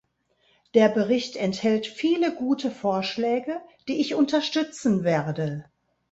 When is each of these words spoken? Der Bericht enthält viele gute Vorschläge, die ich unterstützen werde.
Der 0.73 0.89
Bericht 0.89 1.35
enthält 1.35 1.85
viele 1.85 2.33
gute 2.33 2.71
Vorschläge, 2.71 3.61
die 3.87 4.01
ich 4.01 4.15
unterstützen 4.15 5.03
werde. 5.03 5.65